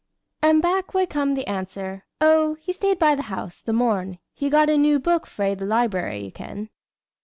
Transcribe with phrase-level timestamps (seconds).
[0.41, 4.17] And back would come the answer: "Oh, he stayed by the house, the morn.
[4.33, 6.69] He got a new book frae the library, ye ken."